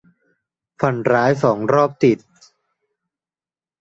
[0.79, 2.17] ฝันร้ายสองรอบติด